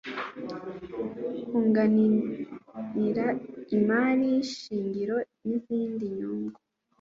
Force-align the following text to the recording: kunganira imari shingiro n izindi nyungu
kunganira 1.47 3.27
imari 3.77 4.31
shingiro 4.53 5.15
n 5.47 5.49
izindi 5.57 6.05
nyungu 6.17 6.59